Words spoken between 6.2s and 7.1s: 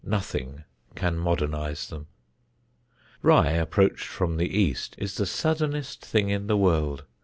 in the world.